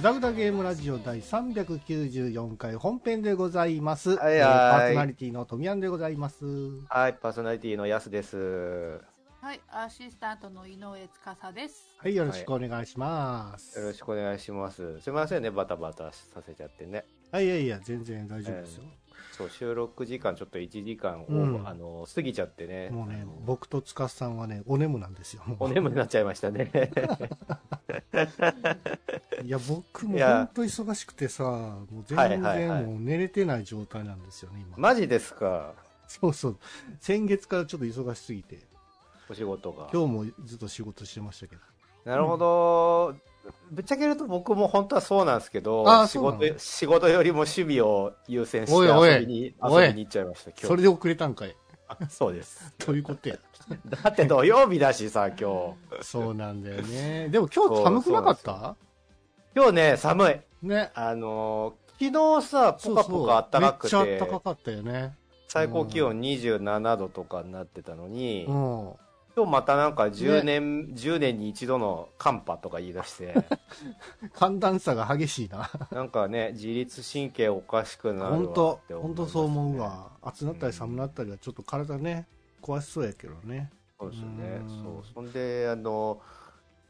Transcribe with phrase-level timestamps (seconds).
[0.00, 4.16] グダグダゲームラジオ第394回本編でございます。
[4.16, 6.46] はいはいえーパーソナリティの富山でございます。
[6.88, 8.98] はい、パーソナリティのやすです。
[9.42, 11.86] はい、アシスタントの井上司です。
[11.98, 13.78] はい、よろしくお願いします。
[13.78, 15.00] よろしくお願いします。
[15.02, 17.04] すみませんね、バタバタさせちゃってね。
[17.30, 18.84] はい、いやいや、全然大丈夫ですよ。
[19.40, 22.90] そう、収録時間ちょっと1時間を、うんあの、過ぎちゃってね。
[22.90, 25.42] もうね僕と司さんはね、お眠なんですよ。
[25.58, 26.70] お眠になっちゃいましたね。
[29.44, 34.76] いや、僕も本当忙しくてさ、もう全然もう寝れてない状態なんですよね、今。
[34.76, 35.72] マジですか？
[36.06, 36.58] そうそう。
[37.00, 38.58] 先月からちょっと忙しすぎて、
[39.30, 39.88] お仕事が。
[39.92, 41.62] 今日もずっと仕事してましたけど。
[42.04, 43.14] なるほど。
[43.70, 50.66] ぶっちゃけると僕も本当はそうなんですけど仕事、仕事よりも趣味を優先しておいおい遊びに、おい遊びに行っちゃいました、今日。
[50.66, 51.56] それで遅れたんかい。
[52.08, 52.72] そうです。
[52.78, 53.36] ということや？
[54.02, 56.04] だって土曜日だしさ、今日。
[56.04, 57.28] そうなんだよね。
[57.30, 58.76] でも今日寒くなかった？
[59.56, 60.30] 今日ね、寒
[60.62, 60.66] い。
[60.66, 60.90] ね。
[60.94, 65.14] あのー昨日さ、ポカポカ暖かくて、そうそうめっちゃ暖かかったよね。
[65.48, 68.92] 最高気温27度とかになってたのに、うん。
[69.36, 73.34] 今日またなんか10年、10年に一度の寒波とか言い出して、
[74.34, 75.70] 寒暖差が激しいな。
[75.92, 79.80] なんかね、自律神経おかしくなるわ本当って思い本当そう思う。
[79.80, 80.10] わ。
[80.22, 82.26] 暑なったり寒なったりはちょっと体ね、
[82.62, 83.70] 壊しそうやけどね。
[83.98, 84.64] そうですよねう。
[84.64, 85.14] んそう。
[85.14, 86.20] そんで、あの、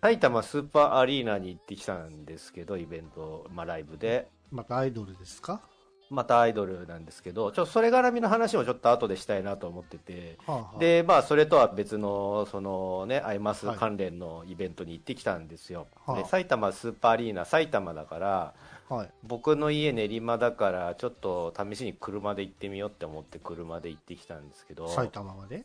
[0.01, 4.29] 埼玉スーパーアリーナに行ってきたんですけど、イベント、まあライブで。
[4.51, 5.61] またアイドルですか？
[6.11, 13.77] またアイドルなんですけど、ちょっとそれ絡みの話もちょっと後でしたいなと思ってて、はあはあ、で、まあ、それとは別の、そのね、アイマスはい。
[13.77, 15.87] 関連のイベントに行ってきたんですよ。
[16.05, 16.17] はあ。
[16.17, 18.55] で、埼玉スーパーアリーナ、埼玉だから、
[18.89, 19.11] はい。
[19.23, 25.65] 僕の家練馬だから、ちょっと試しに車で行ってみようって思って車で行ってきたんですけど、埼玉まで？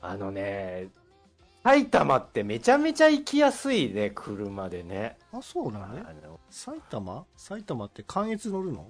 [0.00, 0.88] あのね、
[1.62, 5.16] 埼玉ってめちゃめちゃ行きやすいね、車でね。
[5.32, 5.94] あ、そうなの？
[5.94, 6.02] ね
[6.50, 7.24] 埼玉？
[7.36, 8.84] 埼玉って関越乗るの？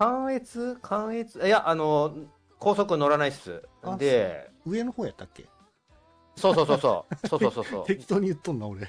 [0.00, 2.14] 関越関越いや、あの、
[2.58, 3.96] 高速乗らないっすあ。
[3.96, 5.44] で、上の方やったっけ？
[6.36, 7.28] そうそうそうそう。
[7.28, 7.84] そうそうそうそう。
[7.86, 8.88] 適当に言っとんな、俺。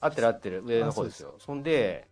[0.00, 2.06] 合ってる合ってる上の方ですよそんで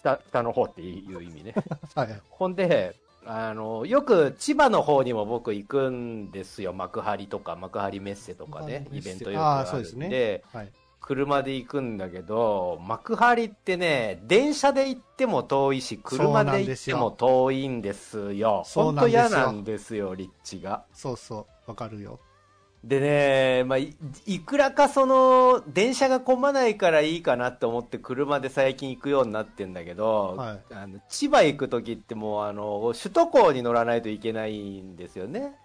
[0.00, 1.54] 北北の方っていう意味ね
[1.94, 2.20] はい。
[2.30, 10.72] ほんであのよく千葉の方にも僕行くんですよ幕張とか幕張メッセとかねイベントよくああーそうですねるんではい。
[11.06, 21.56] 車で行くんだけど幕張ってね電車で行っても遠いし車で行っても遠いんですよそう本当なんですよ嫌なんですよ立地がそうそう。
[21.66, 22.20] わかるよ。
[22.84, 23.96] でね、まあ、い
[24.26, 35.56] いくらかその、電車が混まないからいいかなって思って車で最近行くようになってんだけど、はいあの千葉行く時ってもうあの、首都高に乗らないといけないんですよね。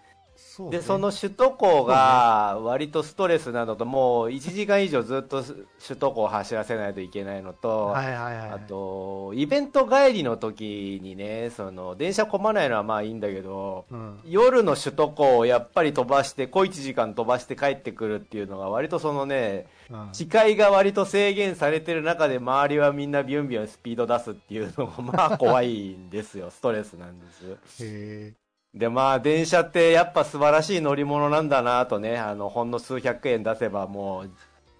[0.42, 0.70] そ。
[0.70, 8.50] で、その首都高が割とストレスなのと、もう1時間以上ずっと首都高を走らせないといけないのと、はいはいはい。
[8.50, 14.20] あと、イベント帰りの時にね、その、電車混まないのはまあいいんだけど、うん。
[14.26, 26.50] 夜の首都高をやっぱり飛ばして、小1時間飛ばして帰ってくるっていうのが割とそのね、うん視界が割と制限されてる中で周りはみんなビュンビュンスピード出すっていうのがまあ怖いんですよ。
[26.50, 27.84] ストレスなんです。
[27.84, 28.41] へえ。
[28.74, 34.30] でまあ電車ってやっぱ素晴らしい乗り物なんだなとね、あの、ほんの数百円出せばもう、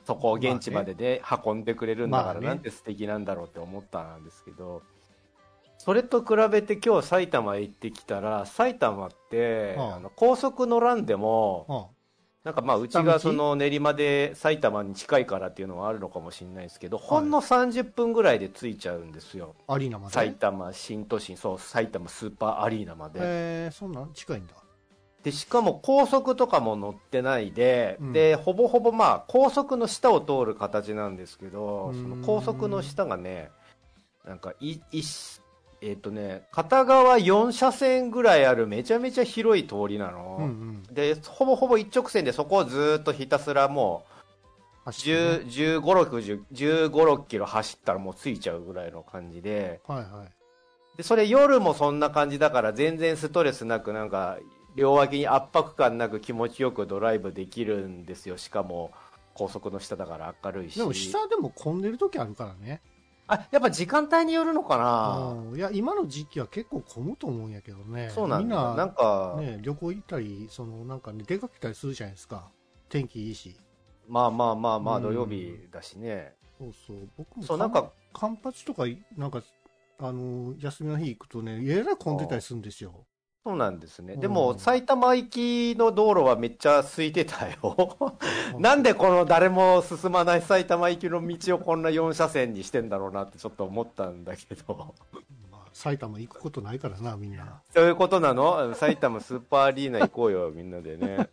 [0.07, 4.83] そこを現地までで運んでくれるんだから、なんて素敵なんだろうって思ったんですけど、
[5.77, 11.92] それと比べて今日埼玉へ行ってきたら、埼玉って、はああの高速乗らんでも、あ
[12.45, 19.55] なんかまあうちがその練馬で埼玉に近いからっていうのはあるのかもしれないですけど、ほんの30分ぐらいで着いちゃうんですよ。
[19.69, 20.13] アリーナまで？
[20.15, 23.21] 埼玉新都心、そう、埼玉スーパーアリーナまで。
[23.23, 24.55] えー、そんなん近いんだ。
[25.23, 33.53] で、しかも高速とかも乗ってないで、うんで、ほぼほぼまあ高速の下を通る形なんですけど、うんその高速の下がね、
[34.25, 35.03] なんかい、い
[35.85, 40.37] えっ、とね、片側4車線ぐらいあるめちゃめちゃ広い通りなの。
[40.39, 40.95] うんうん。
[40.95, 44.13] で、ほぼほぼ一直線でそこをずーっとひたすらもう、
[44.85, 50.97] 走ってね10 15、6、15、6キロ走ったらもう着いちゃうぐらいの感じで、はいはい。
[50.97, 54.39] で、それ夜もそんな感じだから全然ストレスなくなんか、
[54.77, 58.39] 両脇に圧迫感なく気持ちよくドライブできるんですよ。
[58.39, 58.93] しかも、
[59.35, 60.79] 高速の下だから明るいし。
[60.79, 62.81] でも下でも混んでる時あるからね。
[63.29, 68.11] あ、やっぱ時間帯によるのかなうんいや、今の時期は結構混むと思うんやけどね。
[68.11, 68.45] そうなんだ。
[68.45, 72.51] みんな、なんか、ね、旅行行ったり、その、なんかね、出かけたりするじゃないですか。
[72.89, 73.57] 天気いいし。
[74.09, 76.35] まあまあまあまあうん土曜日だしね。
[76.59, 77.09] そうそう。
[77.17, 78.85] 僕もそう、なんか、カンパチとか、
[79.17, 79.43] なんか、
[79.99, 83.07] あの、休みの日行くとね、えらい混んでたりするんですよ。
[83.45, 84.17] そうなんですね。
[84.17, 85.29] でうも、ん埼玉行
[85.75, 87.97] きの道路はめっちゃ空いてたよ。
[88.59, 94.95] なんでこの誰も進まない埼玉行きの道をこんな4車線にしてんだろうなってちょっと思ったんだけど。
[95.51, 97.63] まあ、埼玉行くことないからな、みんな。
[97.75, 98.75] そういうことなの？
[98.79, 101.29] 埼玉スーパーアリーナ行こうよ、みんなでね。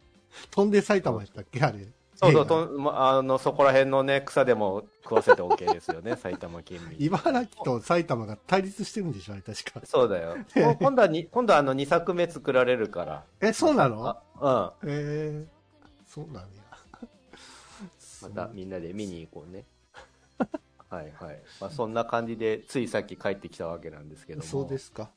[0.50, 1.86] 飛んで埼玉やったっけあれ。
[2.32, 6.96] そうそう、とあの、そこら辺のね、草でも食わせて OK ですよね、 埼玉県民。
[7.06, 9.80] 茨城と埼玉が対立してるんでしょあれ確か。
[9.84, 10.36] そうだよ。
[10.80, 13.24] 今度はに、今度はあの、2作目作られるから。
[13.40, 14.16] え、そうなの？
[14.40, 16.40] あえー、そうなんや。
[17.02, 18.34] うん。
[18.34, 19.64] またみんなで見に行こうね。
[20.88, 21.42] はいはい。
[21.60, 24.44] まあ、そんな感じで、ついさっき帰ってきたわけなんですけども。
[24.44, 25.10] そうですか。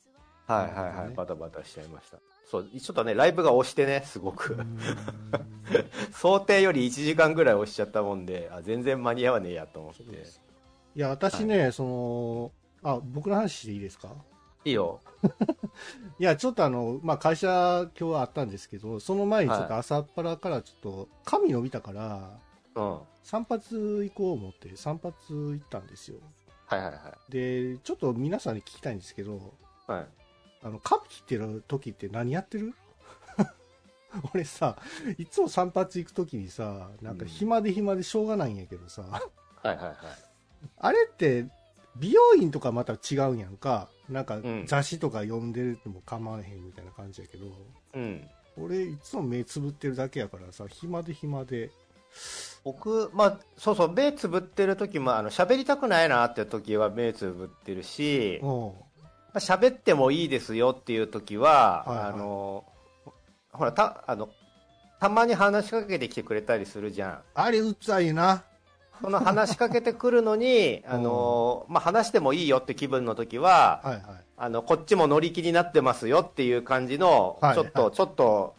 [0.47, 1.09] はいはいはい。
[1.09, 2.17] ねバタバタしちゃいました。
[2.49, 4.57] そう、ちょっとね、ライブが押してね、すごく。
[6.19, 10.01] 想定より1時間ぐらい押しちゃったもんで、あ、全然間に合わねえやと思って。
[10.95, 14.15] いや、私ね、その、あ、僕の話でいいですか？
[14.65, 14.99] いいよ。
[16.19, 22.39] いや、ちょっとあの、まあ、会社今日はあったんですけど、その前にちょっと朝っぱらからちょっと、髪伸びたから、
[22.75, 22.91] うん。
[22.93, 23.61] は散髪
[24.09, 26.17] 行こう思って散髪行ったんですよ。
[26.71, 29.53] いはいはで、ちょっと皆さんに聞きたいんですけど、
[29.87, 29.91] い。
[29.91, 30.07] はい。
[30.63, 32.73] あの、髪切ってる時って何やってる？
[34.33, 34.77] 俺さ、
[35.17, 39.21] いつも散髪行く時にさ、なんか暇で暇でしょうがないんやけどさ、は
[39.63, 39.95] いはいはい。
[40.77, 41.45] あれって、
[41.97, 43.89] 美容院とかまた違うんやんか。
[44.09, 47.47] なんかん雑誌とか読んでるっても構わへんみたいな感じやけど、
[47.93, 48.27] うん。
[48.57, 51.71] 俺いつも目つぶってるだけやからさ、暇で暇で。
[52.63, 58.49] 僕、まあ、そうそう、目つぶってる時も、あの、喋りたくないなって時は目つぶってるし、うん。
[58.49, 58.73] ま
[59.35, 62.65] あ喋ってもいいですよっていう時は、はいはいあの、
[63.51, 64.29] ほら、た、あの、
[64.99, 67.21] たまに話しかけてきてくれたりするじゃん。
[67.33, 68.43] あれうっざいな。
[69.01, 74.03] その話しかけてくるのに、 あの、まあ、話してもいいよって気分の時は、はいはい。
[74.37, 78.55] あの、こっちも乗り気になってますよっていう感じの、はいちょっと、はいちょっと、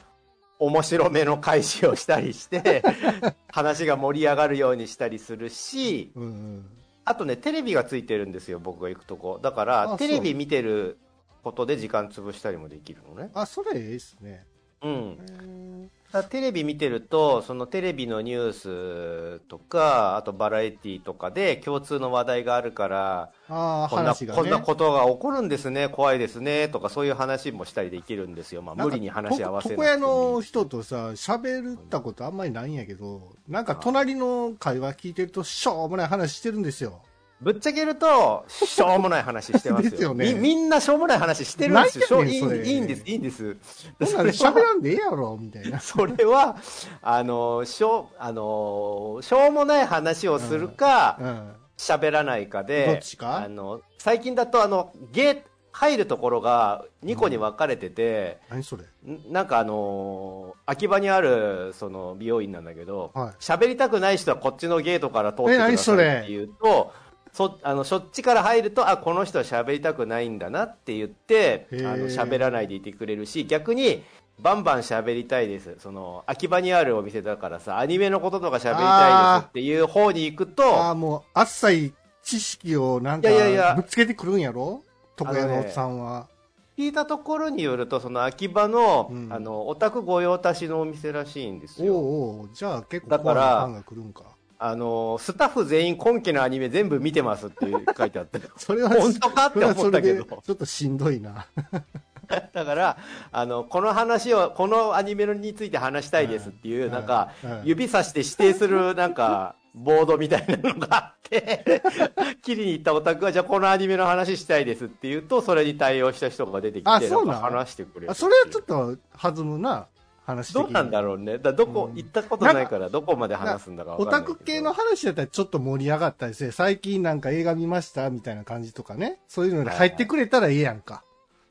[0.61, 2.83] 面白めの返しをしたりして、
[3.53, 6.71] 話が盛り上がるようにしたりするし、うんうん。
[7.05, 9.39] あとね、テレビがついてるんですよ、僕が行くとこ。
[9.41, 10.99] だから、あテレビ見てる
[11.45, 13.31] ことで時間潰したりもできるのね。
[13.35, 14.45] あ、それええっすね。
[14.83, 15.91] うん。
[16.13, 24.27] だテレビ見てると、そのテレビのニュースとか、あとバラエティとかで共通の話題があるから、こんな、ね。
[24.35, 28.63] こんなことが起こるんですね、怖いですね、とかそういう話もしたりできるんですよ。
[28.63, 37.03] まあ無理に話合わせ床屋の人とさ、喋ったことあんまりないんやけど、なんか隣の会話聞いてると、しょうもない話してるんですよ。
[37.41, 39.91] ぶっちゃけると、しょうもない話してますよ。
[39.91, 42.25] ですよねみみんなしょうもない話してるんですよ。
[42.25, 43.57] ねんそれいいいんです、いいんです。
[44.05, 45.79] それは喋らんでええやろ、みたいな。
[45.81, 46.57] それは、
[47.01, 51.53] あの、しょう、あの、しょうもない話をするか、うん。
[51.77, 53.37] 喋らないかで、どっちか？
[53.37, 58.83] あの、最近だとあの、ゲー、入るところが2個に分かれてて、何それ？
[59.09, 66.93] んなんかあのー秋葉にある、その、美容院なんだけど、はい喋りたくない人はこっちのゲートから通ってくえださいって言うと、
[67.33, 74.03] そ、あの、そっちから入ると、あ、この人は喋りたくないんだなって言って、あの、喋らないでいてくれるし、逆に、
[74.41, 75.77] バンバン喋りたいです。
[75.79, 81.93] その、秋葉にあるお店だからさ、アニメのこととか喋りたいですっていう方に行くと、ああ、もう、あっさい
[82.23, 83.29] 知識をなんか
[83.75, 84.83] ぶつけてくるんやろ？
[85.19, 86.29] 床屋のおっさんは。
[86.77, 91.95] 聞いたところによると、その秋葉の、うんあの、オタク御用達のお店らしいんですおうよ。
[91.97, 94.23] おうじゃあ結構だからファンが来るんか。
[94.61, 98.41] あの、スタッフ全員今期のアニメ全部見てますって書いてあって。
[98.59, 101.47] それは、本当かって思ったけどちょっとしんどいな。
[102.53, 102.99] だから、
[103.33, 111.83] あの、この話を、このアニメについて話したいですっていう、うんなんかうん、指さして指定する、なんか、ボードみたいなのがあって、
[112.43, 117.39] 切りに行ったオタクが、じゃあこのアニメの話したいですって言うと、それに対応した人が出てきて、あそうなの？
[117.39, 118.11] んか話してくれる。
[118.11, 119.87] あそれはちょっと弾むな、
[120.29, 121.39] 話どうなんだろうね。
[121.39, 124.39] だどこ、うん行ったことないから、どこまで話すんだかオタわかんないけど。
[124.39, 129.21] ク系の話だったらちょっと盛り上がったりして、最近なんか映画見ましたみたいな感じとかね。
[129.27, 131.03] そういうのに入ってくれたらええやんか。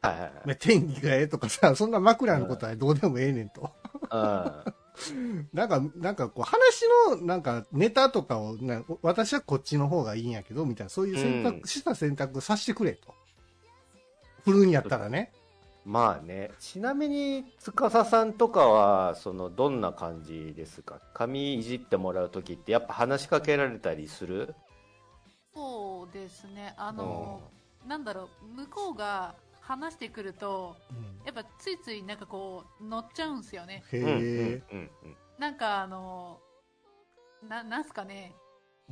[0.02, 3.72] はいはいはいまあ天気がええとかさ、 そんな枕のことはどうでもええねんと。
[4.14, 5.48] うん。
[5.54, 13.14] なんか、なんかこう話のなんかネタとかをな、私はこっちの方がいいんやけど、みたいな、そういう選択、うんした選択させてくれと。
[14.44, 15.34] 振るんやったらね。
[15.88, 16.52] まあね。
[16.60, 21.00] ちなみに、司さんとかは、その、どんな感じですか？
[21.14, 24.54] 髪いじってもらうときって、やっぱ話しかけられたりする？
[25.56, 26.74] そうですね。
[26.78, 27.42] あの、
[27.88, 33.84] なんだろう、向こうが話してくると、うんやっぱついついなんかこう、乗っちゃうんすよね。
[33.92, 34.62] へうんうんえ。
[34.74, 34.90] うん
[35.40, 36.40] なんかあの、
[37.48, 38.34] な、なんすかね。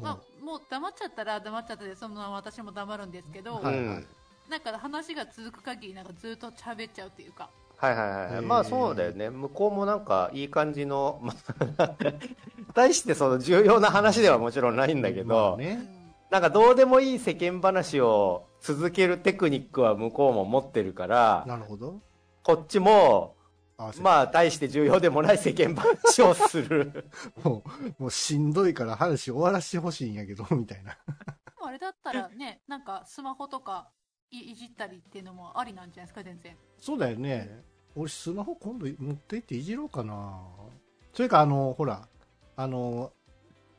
[0.01, 4.07] まあ、もう黙っちゃったら黙っちゃったで、そのまま私も黙るんですけど、はいはい
[4.49, 11.33] なんか話が続く限りなんかずっと喋っちゃうっていうかはいはいはい、まあそうだよね向こうもなんかいい感じの、ま
[11.77, 11.93] あ、
[12.73, 15.85] 大してその重要な話ではもちろんないんだけど、まあね。
[15.89, 15.95] うん
[16.35, 22.01] なんかどうでもいい世間話を続けるテクニックは向こうも持ってるからなるほど。
[22.43, 23.35] こっちも
[23.77, 27.09] あ、まあ大して重要でもない世間話をする
[27.43, 27.63] も
[27.99, 30.91] う、もうしんどいから話終わらせてほしいんやけど、みたいな。
[30.91, 30.97] で
[31.61, 33.89] もあれだったらねなんかスマホとか
[34.39, 37.63] いいじったりっていうのもありなんじゃないですか全然そうだよね。
[37.95, 40.41] 俺スマホ今度持って行っていじろうかな。
[41.13, 42.07] それかあの、ほら、
[42.57, 43.11] あの、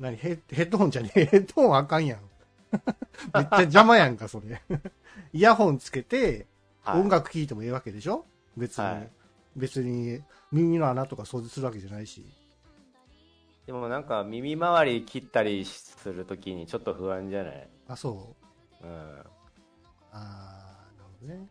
[0.00, 1.24] 何ヘッヘッドホンじゃねえ。
[1.26, 2.20] ヘッドホンあかんやん。
[3.34, 4.62] めっちゃ邪魔やんか、それ。
[5.32, 6.46] イヤホンつけて、
[6.82, 8.24] はい音楽聴いてもいいわけでしょ？
[8.56, 9.10] 別に、はい
[9.56, 10.22] 別に
[10.52, 12.24] 耳の穴とか掃除するわけじゃないし。
[13.66, 17.68] でもなんか耳周り切ったりするときにちょっと不安じゃない？
[17.88, 18.36] あ、そ
[18.82, 18.86] う。
[18.86, 19.24] うん
[20.16, 21.48] あーなるほどね。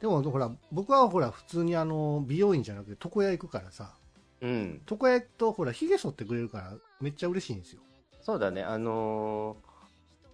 [0.00, 3.94] でも、ほら、僕はほら、普通にあの、美容院じゃなくて床屋行くからさ、
[4.42, 7.80] うん床屋行くと、ほら、髭剃ってくれるから、めっちゃ嬉しいんですよ。
[8.20, 9.66] そうだねあのー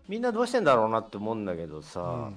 [0.09, 2.37] みんなどうしてんだろうなって思うんだけどさ、うん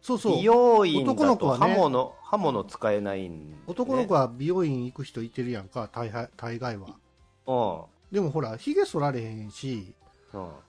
[0.00, 0.44] そうそう美。
[0.44, 6.88] 容院だ男の子はねと刃物、刃物使えないん、ね、男の子は美容院行く人いてるやんか、大概大概は。
[7.46, 9.94] うでもほら、髭剃られへんし、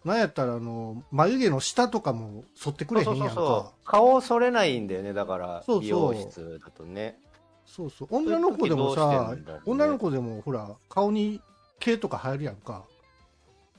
[0.05, 3.23] なんやったら、あの、眉毛の下とかも剃ってくれへんやんか。
[3.25, 7.19] そうそうそう顔剃れないんだよねだからそうそう美容室だとね
[7.65, 11.41] そうそう女の子でもさね、女の子でもほら、顔に
[11.79, 12.85] 毛とか生えるやんか。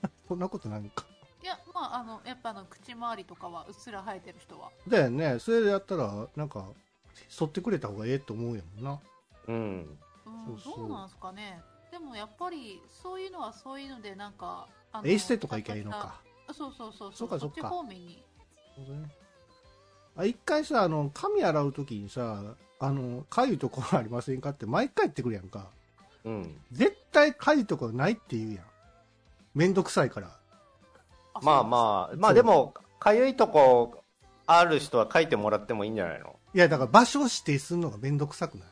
[0.29, 1.05] そんなことないんか。
[1.43, 5.39] いやまああのやっぱあの口周りとかはうっすら生えてる人はだよね。
[5.39, 6.67] それでやったら、なんか、
[7.29, 9.01] 剃ってくれた方がええと思うやもんな。
[9.49, 9.99] うんうん
[10.47, 11.61] そうそうどうなんすかね
[11.91, 16.21] でもやっぱりそういうのはそういうのでなんかあのエステとか行きゃいいのか。
[16.49, 17.29] あそうそうそうそう。
[17.29, 17.61] かそうか。
[17.61, 18.23] っち方面に。
[18.77, 19.11] そうだね。
[20.17, 22.43] あ一回さ、あの、髪洗うときにさ、
[22.81, 25.69] あの、かゆいところありませんかって毎回言ってくるやんか。
[26.25, 26.61] うん。
[26.73, 28.65] 絶対かゆいところないって言うやん。
[29.55, 30.37] めんどくさいから。
[31.43, 34.03] まああまあまあでもかゆいとこ
[34.47, 36.37] ある人は書いてもらってもいいんじゃないの？
[36.53, 38.69] いや、だから場所を指定するのがめんどくさくない？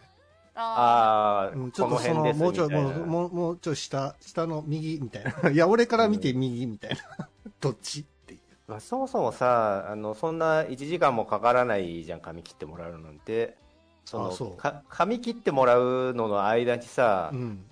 [0.61, 5.51] あああ、うん、ちょこっとその、もうちょい、もう、もう、もうちょい下、下の右みたいな。
[5.51, 7.29] いや、俺から見て右みたいな。
[7.61, 8.41] どっちっていう。
[8.67, 13.57] まあ、そもそもさあのそんな1時間もかからないじゃん髪切ってもらうなんて
[14.05, 14.59] そのあそ
[14.91, 17.65] 髪切ってもらうのの間にさ、うん。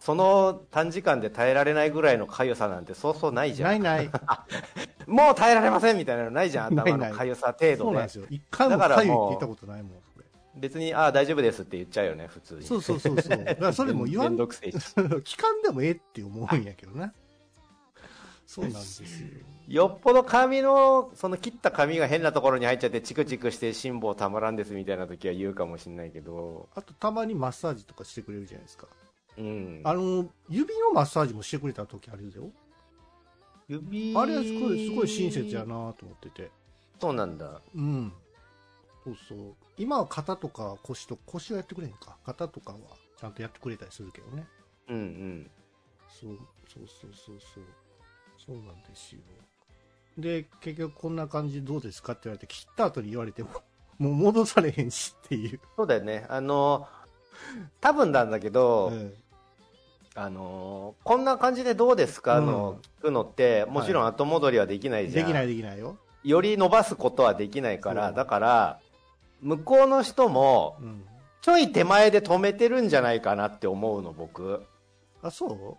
[0.00, 4.10] その短時間で耐えられないぐらいのかゆさなんてそうそうないじゃんないない。
[5.06, 8.26] もう耐えられませんみたいなのないじゃんない頭のかゆさ程度でそうなんですよ。
[8.28, 9.92] 一回もかゆいって言ったことないもん。
[10.54, 13.44] 俺別にああ大丈夫ですって言っちゃうよね普通にそうそうそうそう。
[13.44, 17.12] だからそれも言わん、 めん聞かんでもええって思うんやけどな。
[18.46, 19.08] そうなんですよ。
[19.68, 28.86] よっぽど髪のその切った髪が変なところに入っちゃってチクチクして辛抱たまらんですみたいな時は言うかもしれないけどあと、たまにマッサージとかしてくれるじゃないですか。
[29.38, 32.50] うんあの、指のマッサージもしてくれた時あるよ。
[33.68, 36.50] 指あれはすごい、すごい親切やなと思ってて。
[37.00, 38.12] そうなんだうん。
[39.04, 39.38] そうそう。
[39.76, 42.16] 今は肩とか腰と、腰はやってくれへんか。
[42.24, 42.78] 肩とかは
[43.18, 44.46] ちゃんとやってくれたりするけどね。
[44.88, 45.50] うんうん
[46.08, 47.64] そう、そうそうそうそう。
[48.46, 49.20] そうなんですよ。
[50.18, 53.50] で、結局こんな感じどうですかって言われて、切った後に言われても、
[53.98, 55.60] もう戻されへんしっていう。
[55.76, 56.86] そうだよねあの
[57.80, 59.14] 多分なんだけど、うん
[60.14, 62.38] あのこんな感じでどうですか？
[62.38, 65.96] うんの聞くのってもちろん後戻りはできないじゃん、できないできないよ。
[66.22, 68.80] より伸ばすことはできないからだから
[69.42, 71.04] 向こうの人もうん。
[71.42, 74.62] ちょい手前で止めてるんじゃないかなって思うの僕。
[75.22, 75.76] あ、そ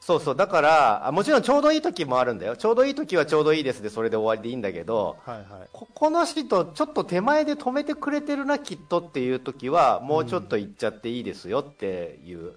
[0.00, 0.36] そうそう。
[0.36, 2.56] だからあもちろんちょうどいい時もあるんだよ。
[2.56, 3.82] ちょうどいい時はちょうどいいです。
[3.82, 5.68] でそれで終わりでいいんだけどうはいはい。
[5.70, 12.54] ここの人ちょっと手前で止めてくれてるなきっとっていう時はもうちょっと行っちゃっていいですよっていう、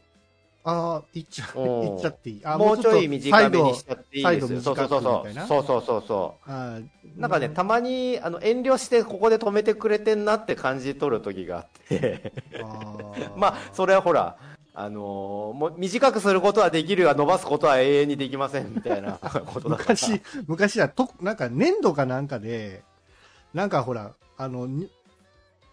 [0.67, 2.41] ああ、いっちゃ、うんいっちゃっていい。
[2.43, 4.61] あもうちょい短めにししちゃっていいですよ。
[4.61, 5.47] そうそうそう短くみたいな。
[5.47, 6.51] そうそうそうそう。
[6.51, 6.79] あ
[7.17, 12.33] なんかね、たまにあの遠慮してここで止めてくれてんなって感じ取る時があって。
[13.37, 14.37] まあそれはほら
[14.73, 19.13] あのーもう短くすることはできるが伸ばすことは永遠にできませんみたいな
[19.45, 22.83] ことだ昔、昔はと、なんか粘土かなんかで、
[23.53, 24.89] なんかほら、あの、に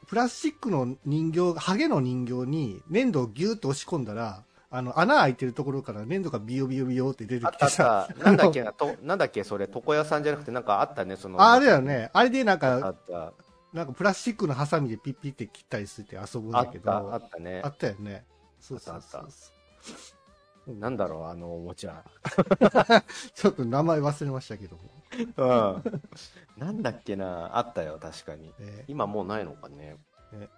[0.06, 12.10] プラスチックの人形、ハゲの人形に粘土をギューッと押し込んだら、あの、穴開いてるところから粘土がビヨビヨビヨって出てきてさ、た なんだっけなとなんだっけそれ床屋さんじゃなくてなんかあったねそのああれだよね。
[12.14, 13.32] あれでなんあか、った
[13.72, 18.24] なんかプラスチックのハサミでピッピって切ったりして遊ぶんあだけど、ったあったねあったよね。
[18.60, 19.28] そうそうそう
[20.78, 22.04] なんだろうあのおもちゃ
[23.34, 24.82] ちょっと名前忘れましたけども。
[25.36, 26.00] うん。
[26.56, 28.54] なんだっけな、あったよ、確かに。
[28.60, 29.96] え今もうないのかね
[30.32, 30.48] え。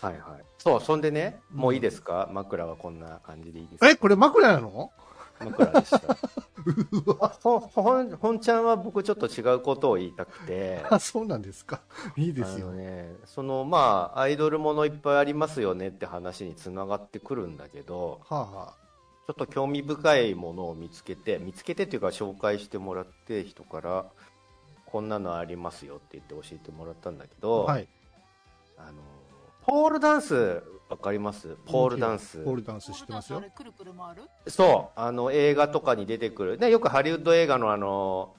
[0.00, 0.44] はいはい。
[0.58, 2.28] そう、そんでね、うんもういいですか？
[2.32, 3.88] 枕はこんな感じでいいですか？
[3.88, 4.90] え、これ枕なの？
[5.38, 6.16] 枕でした。
[7.42, 10.82] ほほん、ほんちゃんは僕ちょっと違うことを言いたくて。
[10.90, 11.80] あ、そうなんですか？
[12.16, 12.72] いいですよ。
[12.72, 18.74] ね、そのまあアイドルものいっぱいありますよねって話につながってくるんだけどはあ、は
[19.26, 24.06] ちょっと興味深いものを見つけて見つけてっていうか紹介してもらって人から
[24.86, 27.88] こんなのありますよって言って教えてもらったんだけあ、ど、はい。
[28.78, 28.92] あの
[29.66, 31.56] ポールダンスわかります？
[31.66, 32.38] ポールダンス。
[32.44, 33.42] ポールダンス知ってますよ。
[33.54, 34.22] くるくる回る？
[34.46, 35.00] そう。
[35.00, 38.34] あの映画とかに出てくる、ね、よくハリウッド映画のあの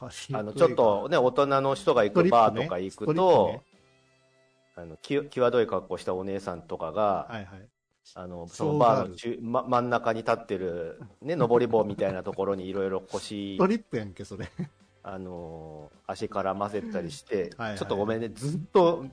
[0.00, 3.62] あのちょっとね大人の人が行くバーとか行くと、
[4.76, 7.68] あのき際どい格好したお姉さんとかが、はいはい。
[8.14, 13.56] あのそのバーの中、ま、真ん中に立ってる、ね、上り棒みたいなところにいろいろ腰。
[13.58, 14.48] ト、リップやんけ、それ。
[15.04, 17.78] あのー足絡ませたりして、 はいはい。
[17.78, 19.04] ちょっとごめんね、ずっと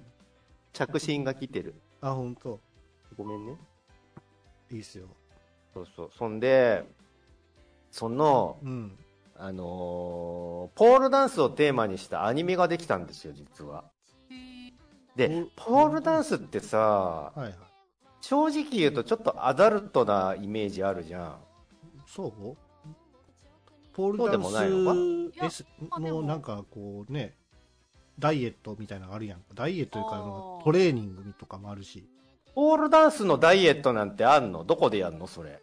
[0.73, 1.75] 着信が来てる。
[2.01, 2.59] あ、ほんと。
[3.17, 3.57] ごめんね。
[4.71, 5.07] いいっすよ。
[5.73, 6.09] そうそう。
[6.17, 6.83] そんで、
[7.91, 8.97] その、うん。
[9.41, 13.85] あのーポールダンスをテーマにしたアニメができたんですよ、実は。
[15.15, 17.55] で、ポールダンスってさ、はいはい。
[18.19, 21.37] 正直言うとちょっとアダルトなイメージあるじゃん。
[22.05, 22.57] そう？
[23.93, 24.93] ポールそうでもないのか？
[24.93, 27.37] ものなんかこうね、
[28.19, 29.45] ダイエットみたいなのあるやんか。
[29.55, 32.05] ダイエットというかトレーニングとかもあるし。
[32.55, 34.63] ポールダンスのダイエットなんてあんの？
[34.63, 35.61] どこでやんのそれ？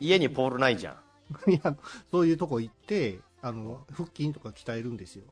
[0.00, 0.96] 家にポールないじゃん。
[1.52, 1.76] いや、
[2.10, 5.24] そういうとこ行って、あの、腹筋とか鍛えるんですよ。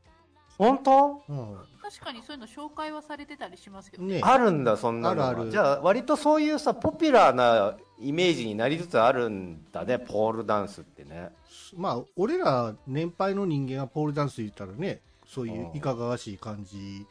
[0.57, 1.23] 本当？
[1.27, 1.57] うん。
[1.81, 11.31] 確かにそういうの紹介はされてたりしますけどねあるんだ、そんなのがあるあるじゃあ、割とそういうさ、ポピュラーなイメージになりつつあるんだね、ポールダンスってね。
[11.75, 15.01] まあ、俺ら年配の人間がポールダンス言ったらね、
[15.33, 17.05] そういううんいかがわしい感じ、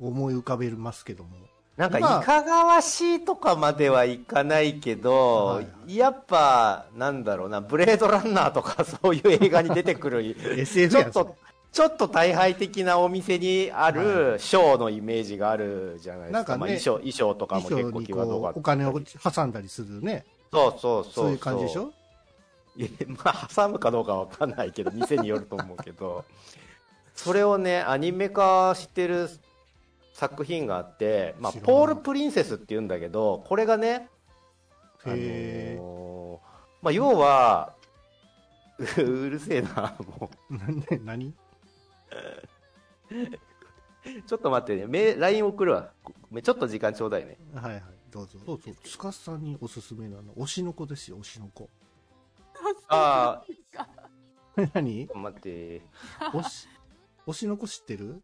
[0.00, 1.30] 思い浮かべますけども。
[1.76, 10.34] なんか、いまあかがわしいとかまではいかないけど、はいはやっぱ、なんだろうな、ブレードランナーとか そういう映画に出てくる、
[10.66, 11.36] ちょっと、
[11.70, 16.38] ちょっと大敗的なお店にあはるショーのイメージがあるじゃないですか。
[16.38, 20.24] なんかねまあ衣装、衣装とかも結構際どかったお金を挟んだりするね。
[20.50, 21.12] そうそうそう。
[21.12, 21.92] そういう感じでしょ？
[23.24, 26.24] まあ、挟むかどうかは分かんないけど、店によると思うけど、
[27.16, 29.28] それをね、アニメ化してる
[30.12, 34.08] 作品があって、まあ、ポール・プリンセスって言うんだけど、これがね、
[35.04, 36.40] あの
[36.82, 37.74] まあ、要は、
[38.78, 41.00] う うるせえな、もー。
[41.04, 41.28] な何？
[41.28, 41.34] う。
[44.26, 45.90] ちょっと待ってね、メ LINE 送るわ。
[46.42, 47.38] ちょっと時間ちょうだいね。
[47.54, 48.38] はいはい、どうぞ。
[48.44, 48.74] そうそう。
[48.84, 51.68] スカさんにおすすめなの、推しの子ですよ、推しの子。
[52.88, 53.42] あ
[54.74, 55.06] 何？
[55.06, 55.82] ちょっと待って。
[56.20, 56.68] 推し、
[57.26, 58.22] 推しの子知ってる？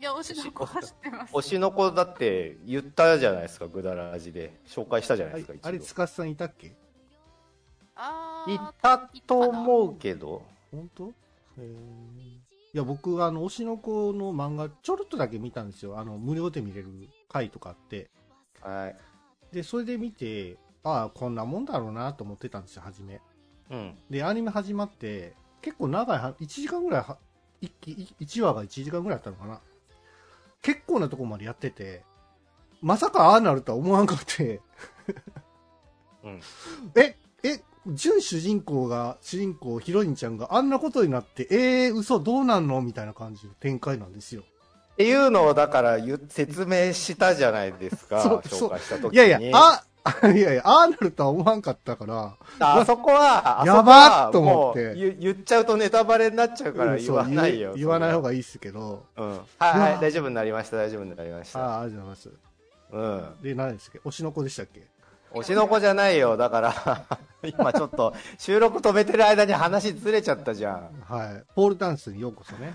[0.00, 4.60] いや推しの子は知ってます推しの子だって言ったじゃないですか、ぐだらじで。
[4.66, 6.68] 紹介したじゃないですか、一度あれ、スカさんいたっけ？
[6.68, 6.72] い
[7.96, 10.42] あーたと思うけど。
[10.70, 11.12] 本当？
[11.58, 15.96] いや、僕、あの、推しの子の漫画、ちょろっとだけ見たんですよ。
[15.96, 16.88] あの、無料で見れる
[17.28, 18.10] 回とかあって。
[18.60, 18.96] はい。
[19.54, 23.20] で、それで見て、ああ、こんなもんだろうなと思ってたんですよ、初め。
[23.70, 23.96] うん。
[24.10, 27.04] で、アニメ始まって、結構長いは、1時間ぐらい
[27.64, 29.60] は、一期、1話が1時間ぐらいあったのかな。
[30.62, 32.04] 結構なとこまでやってて、
[32.80, 34.60] まさかああなるとは思わんかって、
[36.22, 36.40] うん。
[36.96, 42.80] え、え、準主人公が、主人公、ヒロインちゃんがあんなことになって、えー、嘘どうなんの？
[42.80, 44.42] みたいな感じの展開なんですよ。
[44.94, 45.98] っていうのをだから
[46.28, 49.16] 説明したじゃないですか、紹介した時に。
[49.16, 49.84] いやいや、あ、
[50.34, 57.70] いやいや、ああなるとは思わんかったから、あそこは、あそこはやばっと思って言言っちゃうとネタバレになっちゃうから言わないよ。
[57.70, 58.24] 言言わない方が。
[58.24, 59.30] がいいですけど、うん。
[59.30, 61.58] はい、うはわい、大丈夫になりました、大丈夫になりました。
[61.60, 62.32] ああ、ありがとうございます。
[62.92, 63.42] うん。
[63.42, 64.86] で、何ですっけ推しの子でしたっけ
[65.32, 66.36] 推しの子じゃないよ。
[66.36, 67.06] だから、
[67.42, 71.04] 今ちょっと収録止めてる間に話ずれちゃったじゃん。
[71.08, 71.44] はい。
[71.54, 72.74] ポールダンスにようこそね。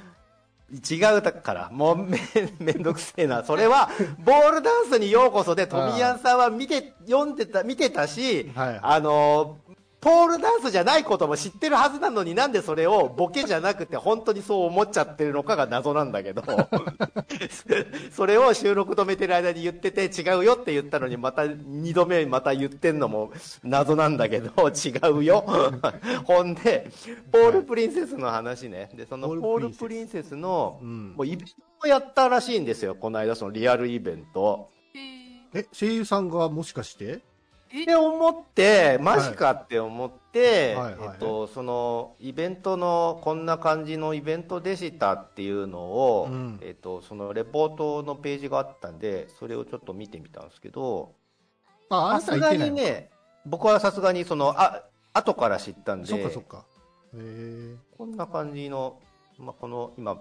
[0.71, 2.19] 違うだから、もうめ
[2.59, 3.43] めんどくせえな。
[3.43, 9.68] それは、ボールダンスにようこそで、トミヤンさんは見て、読んでた、見てたし、はいはいあのー
[10.01, 16.43] ポールダンスじゃないことも知ってるはずなのになんでそれをボケじゃなくて本当にそう思っちゃってるのかが謎なんだけど、
[18.15, 23.31] それを収録止めてる間に言ってて違うよって言ったのにまた二度目また言ってんのも
[23.63, 25.45] 謎なんだけど、違うよ。
[26.23, 26.89] ほんで、
[27.31, 28.89] ポールプリンセスの話ね。
[28.95, 31.13] で、そのポールプリンセスの、うん。
[31.17, 34.69] もうイベントをやったらしいんですよ、この間そのリアルイベント。
[35.53, 37.21] え、声優さんがもしかして？
[37.69, 41.09] って思って、マジかって思って、はいはいはい。
[41.13, 46.59] えっと、その、イベントの、こんな感じのイベントでしたっていうのを、うん。
[46.61, 51.13] えっと、そのレポートのページがあったんで、それをちょっと見てみたんですけど、
[51.89, 53.11] さすがにね、
[53.45, 56.65] 僕はさすがにその、あ、後から知ったんで、そっかそっか。
[57.97, 58.99] こんな感じの、
[59.37, 60.17] まあ、この、今、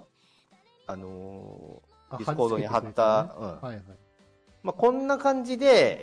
[0.87, 3.31] あのあ Discord に貼ったね。
[3.39, 3.49] うん。
[3.49, 3.85] はいはい。
[4.63, 5.99] まあ、こんな感じで、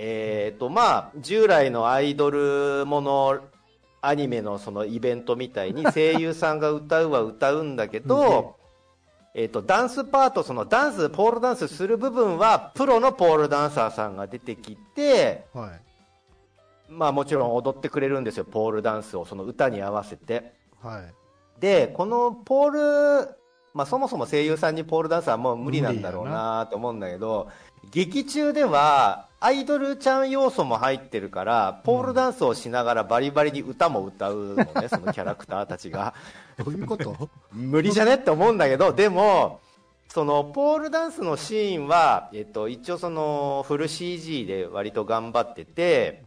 [0.45, 3.39] えっ、と、まあ、従来のアイドルもの、
[4.01, 8.55] アニメのそのイベントみたいに 声優さんが歌うは歌うんだけど、
[9.33, 15.81] えっと、ダンスパート、そのダンス、ポールダンスする部分は、プロのポールダンサーさんが出てきて、はい。
[16.87, 20.53] まあもちろん踊ってくれるんですよ、ポールダンスを、その歌に合わせて。
[20.81, 21.13] はい。
[21.59, 23.35] で、このポール、
[23.75, 27.49] まあそもそも声優さんにポールダンスはもう無理なんだろうなと思うんだけど、
[27.91, 36.13] 劇中ではアイドルちゃん要素も入ってるから、ポールダンスをしながらバリバリに歌も歌うのね、 そのキャラクターたちが。
[36.57, 37.29] どういうこと？
[37.51, 38.15] 無理じゃね？
[38.15, 39.59] って思うんだけど、でも、
[40.07, 46.23] そのポールダンスのシーンは、えっと、一応そのフル CG で割と頑張ってて。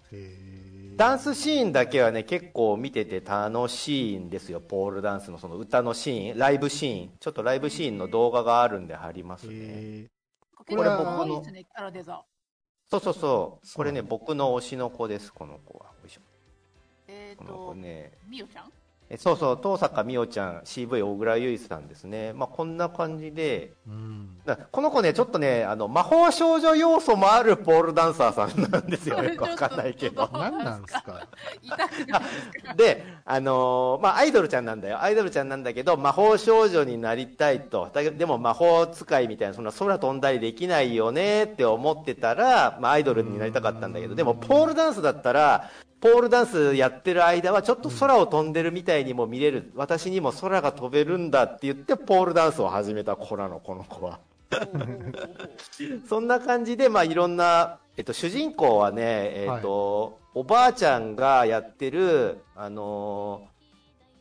[0.98, 7.12] ダンスシーンだけはね、結構見てて楽しいんですよ、ポールダンスのその歌のシーン、ライブシーン。
[7.20, 9.52] ちょっとライブシーンの動画があるんで貼りますね。
[9.54, 10.08] へ
[10.66, 12.24] 結構これ可愛いですね、キャラデザ。
[12.90, 13.74] そうそうそう。
[13.76, 15.86] これね、僕の推しの子です、この子は。
[17.06, 18.18] えっ、この子と、ね。
[18.28, 18.64] みおちゃん？
[18.66, 18.70] え
[19.16, 22.34] そうそう、東坂美桜ちゃん、CV 小倉優衣さんですね。
[22.34, 24.36] まあ、こんな感じで、ーうん。
[24.44, 29.22] だこの子ね、ちょっとね、あの、魔法少女要素もあるポールダンサーさんなんですよ。
[29.24, 30.28] よくわかんないけど。
[30.30, 31.26] 何なんですか？
[31.62, 32.06] です
[32.66, 35.00] かで、あのーまあ、アイドルちゃんなんだよ。
[35.00, 37.88] アイドルちゃんなんだけど、魔法少女になりたいと。
[37.94, 49.72] だけど、でも魔法使いみたいな、そんな空飛んだりできないよねって思ってたら、まあ、アイドルになりたかったんだけど、でも、ポールダンスだったら、ポールダンスやってる間は、ちょっと空を飛んでるみたいにも見れる。
[49.74, 54.20] 私にも空が飛べるんだって言って、ポールダンスを始めた子なの、この子は。
[56.08, 63.57] そんな感じで、まあ、いろんな、えっと、主人公はね、えっと、おばあちゃんがやってる、あのー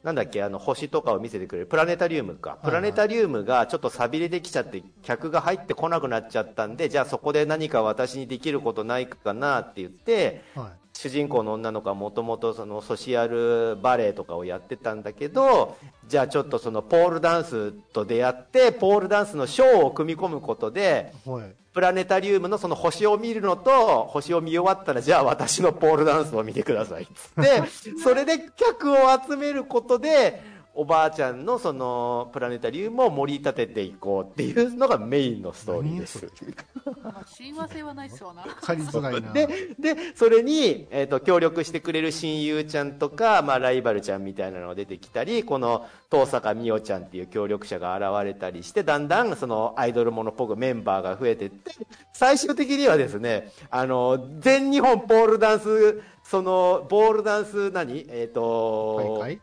[0.04, 2.52] なんだっけ、あの、星とかを見せてくれる、プラネタリウムか。
[2.52, 10.88] はいプラネタリウムがちょっと錆びれてきちゃって、客が入ってこなくなっちゃったんで、じゃあそこで何か私にできることないかなって言って、はい。
[10.98, 21.56] 主人公の女の子はもともとそのソシアルバレエとかをやってたんだけど、じゃあちょっとそのポールダンスと出会って、ポールダンスのショーを組み込むことで、はい。
[21.78, 27.62] プラネタリウムのその星を見るのと、星を見終わったら、じゃあ私のポールダンスを見てくださいっつって、
[28.02, 28.96] それで客を
[29.30, 30.42] 集めることで、
[30.80, 36.28] おばあちゃんのそのプラネタリウムを盛り立てていこうっていうのがメインのストーリーです。
[37.68, 38.44] 性はないっすわな。
[38.44, 39.34] わかりづらいな。
[39.34, 39.48] で、
[39.80, 51.72] で、それに、えっ、と、協力してくれる親友ちゃんとか、まあ、ライバルちゃんみたいなのが出てきたり、この、東坂美桜ちゃんっていう協力者が現れたりして、だんだん、その、アイドルものっぽくメンバーが増えてって、
[52.14, 59.42] 最終的にはですね、あの、全日本ポールダンス、その、ボールダンス何、えっ、と、大会？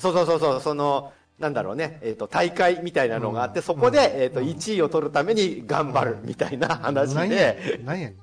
[0.00, 4.22] そうそうそうそう、その、なんだろうね、えっ、と、大会みたいなのがあって、そこで、うん。
[4.22, 8.16] えっ、と、1位を取るために頑張るみたいな話で、何やねん。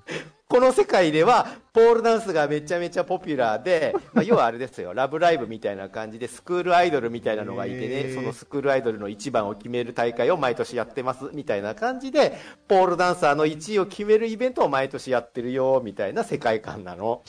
[0.50, 8.16] この世界では、ポールダンスがめちゃめちゃポピュラーで、まあ、要はあれですよ、ラブライブみたいな感じで、スクールアイドルみたいなのがいてへね、ー。
[8.16, 12.38] そのスクールアイドルの一番を決める大会を毎年やってます、みたいな感じで、
[12.68, 17.24] ポールダンサーの1位を決めるイベントを毎年やってるよ、みたいな世界観なの。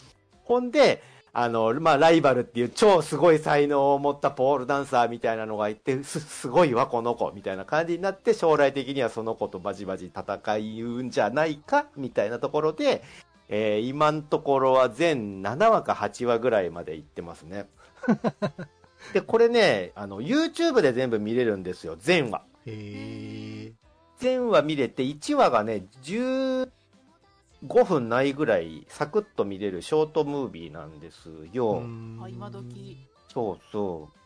[0.44, 10.40] ほんで、あの、まあ、ライバルっていう超すごい才能を持ったポールダンサーみたいなのがいて、す、すごいわ、この子、みたいな感じになって、将来的にはその子とバチバチ戦
[10.84, 13.02] うんじゃないか、みたいなところで、
[13.50, 17.66] えー今のところは全7話か8話ぐらいまで行ってますね。
[19.14, 22.42] で、これね、あの、YouTube で全部見れるんですよ、全話。
[22.66, 23.72] へえ。
[24.18, 25.86] 全話見れて、1話がね、
[27.64, 31.82] 15分ないぐらい、サクッと見れるショートムービーなんですよ。
[32.22, 33.06] あ、今時。
[33.32, 34.18] そうそう。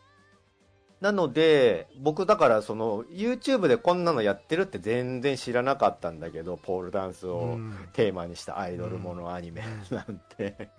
[1.03, 10.69] なので、僕だからその、YouTube でこんなのやってるって全然知らなかったんだけど、ポールダンスをうんテーマにしたアイドルものアニメなんて。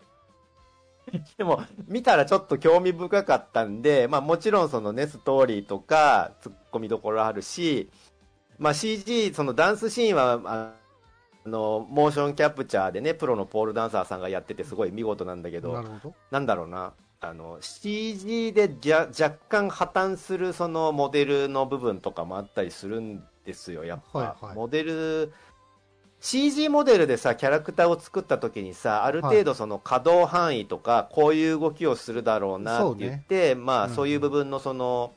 [1.36, 7.90] でも、見たらちょっと興味深かったんで、まあもちろんそのね、ストーリーとか、突っ込みどころあるし、
[8.58, 10.74] まあ CG、そのダンスシーンは、
[11.44, 16.14] ああの、モーションキャプチャーでね、プロのポールダンサーさんがやっててすごい見事なんだけど、なるほど。
[16.30, 24.18] なんだろうな、あの、CG でじゃ若干破綻するそのモデルの部分とかもあったりするんですよ、やっぱ。
[24.18, 24.56] はいはい。
[24.56, 25.32] モデル、
[26.20, 35.12] CG モデルでさ、キャラクターを作った時にさ、ある程度その可動範囲とか、こういう動きをするだろうなって言って、まあ、うんそういう部分のその、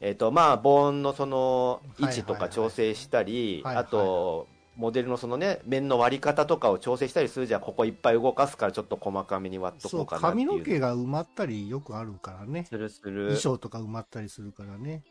[0.00, 3.84] えっ、と、まあ、ボーンのその位置とか調整したり、はいはい。
[3.84, 4.46] あと、
[4.78, 7.60] モデルのそのね、面の割り方とかを調整したりするじゃん。
[7.60, 10.48] ここいっぱい動かすからちょっと細かめに割っとこうかなっていう。
[10.48, 12.64] 髪の毛が埋まったりよくあるからね。
[12.64, 13.36] するする衣。
[13.40, 15.02] 装とか埋まったりするからね。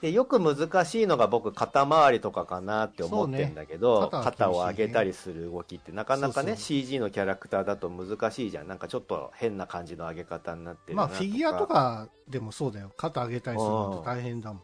[0.00, 8.66] で、よく難しいのが僕、肩周りとかかなって思ってんだけど、ね肩ね肩を上げたりする動きってなかなかね、そうそう CG のキャラクターだと難しいじゃん。
[8.66, 11.66] なんかちょっと変な感じの上げ方になってるなまあ、フィギュアと。
[11.66, 12.90] かでもそうだよ。
[12.96, 14.62] 肩上げたりするのと大変だもん。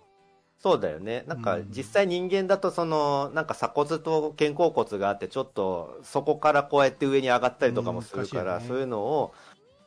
[0.60, 1.24] そうだよね。
[1.26, 1.66] なんかうん。
[1.70, 8.64] 実際人間だとその、なんか鎖骨と肩甲骨があって、ちょっとそこからこうやって上に上がったりとかもするから、ね。
[8.66, 9.34] そういうのを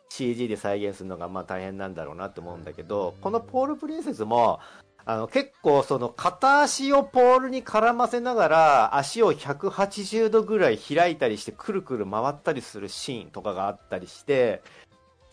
[0.10, 4.60] CG で再現するのがまあ大変なんだろうなって思うんだけど、このポールプリンセスも、
[5.04, 14.62] あの結構その片足をポールに絡ませながら足を180度ぐらい開いたりしてくるくる回ったりするシーンとかがあったりして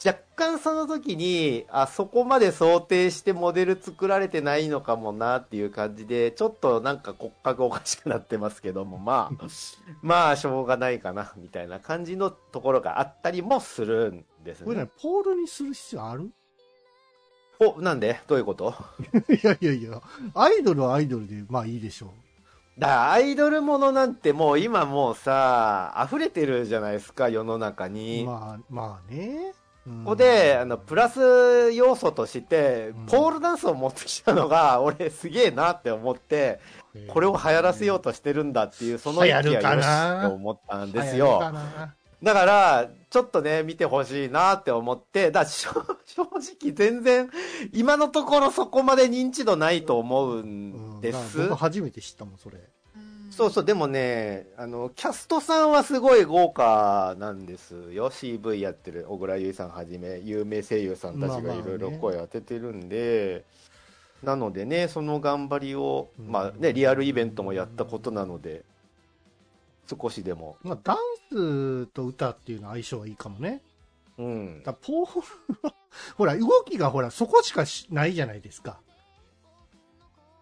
[0.05, 9.45] 若干その時にあそこまで想定してモデル作られてないのかもなっていう感じでちょっとなんか骨格おかしくなってますけどもまあ
[10.03, 14.67] まあしょうがないかなみたいな感じのところがあったりもするんですね。
[14.67, 16.31] これね、ポールにする必要ある？
[17.61, 18.21] おなんで？
[18.29, 18.73] どういうこと？
[19.29, 20.01] いやいやいや、
[20.35, 22.13] アイドルはアイドルで、まあいいでしょ
[22.79, 27.89] だからアイドルものなんてもう今もうさ溢れてるじゃないですか世の中う。
[27.89, 29.53] に、まあ、まあね。
[30.05, 33.07] こここであのプラス要素としてうん。
[33.07, 36.61] ポールダンスを持ってきたのが 俺すげえなって思って
[37.09, 41.41] これを流行らせようとしてるんだっていうその意気流行るかはよしなと思ったんですよ。
[41.41, 41.95] な？
[42.23, 45.71] だからちょっとね見てほしいなって思ってだ正
[46.05, 47.31] 正直全然
[47.73, 50.99] 今のところそこまで認知度ないと思ううん。
[50.99, 52.59] んです、僕初めて知ったもん、それ。
[53.45, 58.11] うんそうそう、でもね、あの、キャストさんはすごい豪華なんですよ。
[58.11, 63.45] CV やってる小倉優衣さんはじめ、有名声優さんたちがいろいろ声当ててるんで、
[64.23, 68.65] なのでね、その頑張りを、うんまあね、リアルイベントもやったことなので、
[69.89, 70.97] 少しでも、まあ、ダン
[71.31, 73.63] スと歌っていうのは相性はいいかもね。
[74.19, 74.63] うん。
[74.65, 75.23] だポール
[75.63, 75.75] は
[76.17, 78.81] ほら、動きがほら、そこしかしないじゃないですか。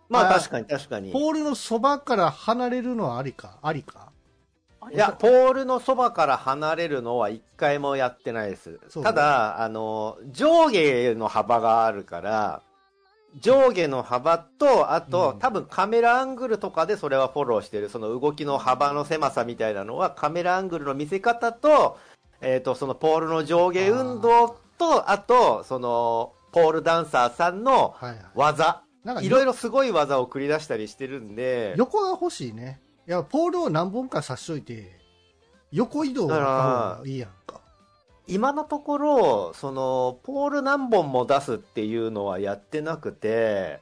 [0.08, 1.12] あまあ確かに確かに。
[1.12, 4.12] ポールのそばから離れるのはありか、ありか？
[4.80, 8.78] あいや、ポールのそばから離れるのは一回もやってないです。
[9.02, 12.62] ただ、あの、上下の幅があるから、
[13.40, 21.98] 上下の幅と、あと、うん多分カメラアングルとかでそれはフォローしてる、その動きの幅の狭さみたいなのは、カメラアングルの見せ方と、
[22.40, 28.18] えっ、と、そのポールの上下運動と、あと、その、ポールダンサーさんのはいはい。
[29.06, 32.80] 技、なんかいろいろすごい技を繰り出したりしてるんで、横が欲しいね。
[33.06, 34.98] いや、ポールを何本か刺しといて、
[35.70, 37.60] 横移動がいいやんか。
[38.26, 43.80] 今のところ、その、ポール何本も出すっていうのはやってなくて、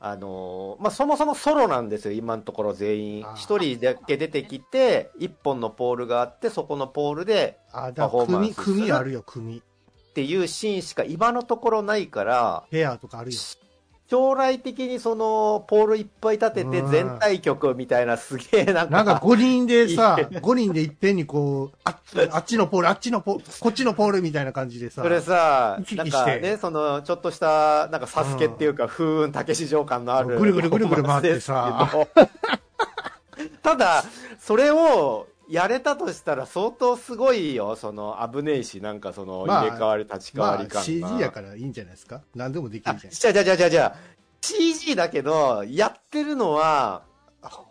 [0.00, 9.58] あの、まあ、そもそもソロなんですよ、今のところ全員一人だけ出てきて、一本のポールがあって、そこのポールでパフォーマンスする組あるよ、組。
[9.58, 13.38] っていうシーンしか今のところないから、ペアとかあるよ。
[14.10, 21.96] 将来的にその、ポールいっぱい立ててうん全体曲みたいなすげえなんか、なんか5人でさいい、5人でいっぺんにこう、あっ
[22.32, 25.02] あっちのポール、あっちのポール、こっちのポールみたいな感じでさ。
[25.02, 30.40] それさなんかね、その、ちょっとした、なんかサスケっていうか、風雲竹市場感のある。
[30.40, 31.88] ぐるぐるぐるぐる回ってさ。
[33.62, 34.02] ただ、
[34.40, 37.76] それを、やれたとしたら相当すごいよ。
[37.76, 40.84] その、危ねえし、なんかその、まあ入れ替わり、立ち替わまあり感が。
[40.84, 42.22] CG やからいいんじゃないですか？
[42.34, 43.12] 何でもできあるじゃん。
[43.12, 43.96] じゃあじゃあじゃあじゃあ
[44.42, 47.02] CG だけど、やってるのは、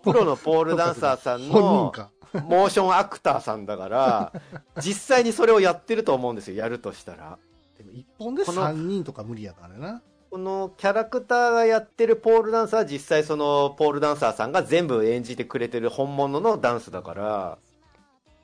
[0.03, 2.09] プロのポールダンサーさん 本人の、か。
[2.45, 4.33] モーションアクターさんだから、
[4.79, 6.57] 実際にそれをやってると思うんですよ。
[6.57, 7.37] やるとしたら。
[7.77, 10.01] でも一本でこの3人とか無理やからな。
[10.29, 17.57] このキャラクターがやってるポールダンスは実際そのポールダンサーさんが全部演じてくれてる本物のダンスだから、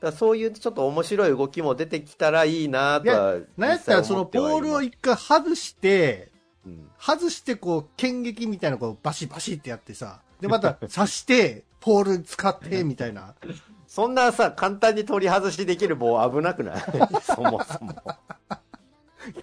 [0.06, 6.32] だそういうちょっと面白い動きも出てきたらいいなとはなんやったらそのポールを一回外して、
[6.66, 13.36] うん外してこう、剣撃みたいなこう、バシバシってやってさ、でまた刺して、ポール使って、みたいな。
[13.88, 16.84] そんなさ、簡単に取り外しできる棒危なくない？
[17.22, 17.92] そもそも。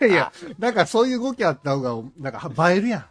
[0.01, 3.05] いやいや、なんかそういう動きあった方が、なんか映えるやん。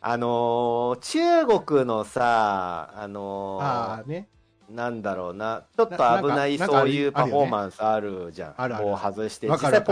[0.00, 4.28] あのー中国のさ、あのーああね。
[4.74, 8.54] なんだろうな、ちょっとな危ないそういうパフォーマンスあるじゃん。
[8.56, 9.48] あるある棒外して。
[9.48, 9.82] わ実際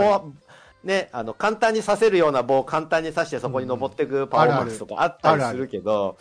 [0.83, 6.17] ね、あの、簡単に刺せるような棒を簡単に刺してそこに登っていくパフォーマンスとかあったりするけど、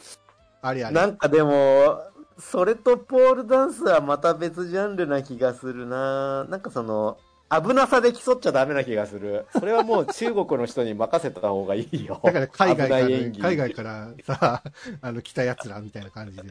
[0.60, 0.94] あれあれ。
[0.94, 2.02] なんかでも、
[2.38, 7.18] それとポールダンスはまた別ジャンルな気がするななんかその、
[7.50, 9.46] 危なさで競っちゃダメな気がする。
[9.52, 12.20] それはもう中国の人に任せた方がいいよ。
[12.22, 14.62] だから海外から、海外からさ、
[15.00, 16.42] あの、来た奴らみたいな感じで。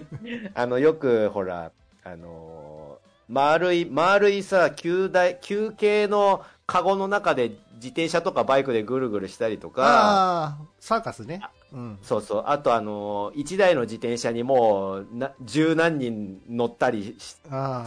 [0.54, 1.72] あの、よく、ほら、
[2.04, 11.40] あのー丸い、丸いさ、球台、球形のカゴの中で自転車とかバイクでぐるぐるしたりとか、ああ、サーカスね。
[11.72, 11.98] うん。
[12.02, 17.40] そうそう、あとあのー一台の自転車にもう、な、十何人乗ったりす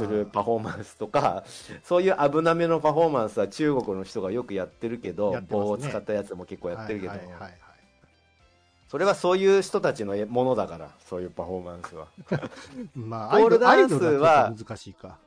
[0.06, 1.45] るパフォーマンスとか、
[1.84, 5.45] そういう危なめのパフォーマンスは中国の人がよくやってるけど、ね。
[5.50, 7.68] 棒を使ったやつも結構あやってるけど、はいはいはいはい
[8.89, 12.08] それはそういう人たちのものだから、そういうパフォーマンスは。
[12.95, 15.19] まあ、ポールダンスは難しいか。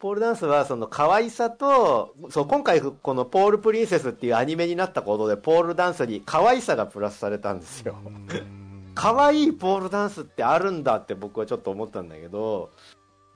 [0.00, 7.94] ポールダンスはその可愛さと、そう、今回このポールプリンセスっていうアニメになったことで、ポールダンスに可愛さがプラスされたんですよ。
[8.96, 12.70] 可愛いポールダンスってあるんだって僕はちょっと思ったんだけど、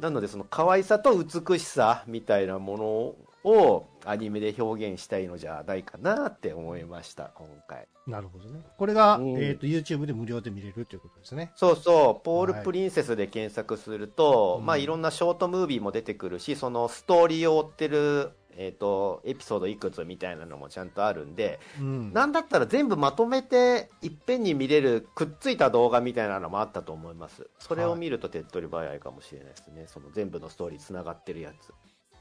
[0.00, 7.86] なのでその可愛さと美しさみたいなものをアニメで表現したいのじゃないかなって思いました、今回。
[8.06, 8.60] なるほどね。
[8.76, 11.52] これが、うんえっ、と、YouTube で無料で見れるということですね。
[11.54, 22.12] そうそう、ポールプリンセスで検索すると、はいまあいろんなショートムービーも出てくるし、そのストーリーを追ってる、えっ、と、エピソードいくつみたいなのもちゃんとあるんで、うん。
[22.12, 27.48] なんだったら全部まとめていっぺんに見れるくっついた動画みたいなのもあったと思います。
[27.58, 29.84] それを見ると手っ取り早いかもしれないですね。
[29.86, 31.68] その全部のストーリーつながってるやつ。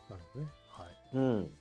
[0.10, 0.52] なるほどね。
[1.14, 1.18] はい。
[1.18, 1.52] うん。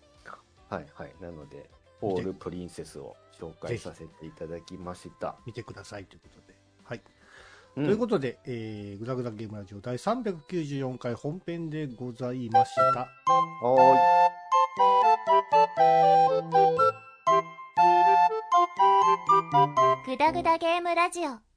[0.69, 1.15] はいはい。
[1.21, 1.69] なので、
[2.01, 5.37] ポールプリンセスを紹介させていただきました。
[5.47, 6.55] 見てくださいということで。
[6.85, 6.99] はい。
[7.77, 12.83] うんということで、えー、グダグダゲームラジオ第394回本編でございました。
[12.83, 14.19] はーい。
[20.07, 21.48] グダグダゲームラジオ